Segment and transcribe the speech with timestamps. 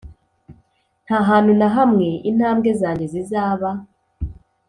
[1.05, 3.69] nta hantu na hamwe intambwe zanjye zizaba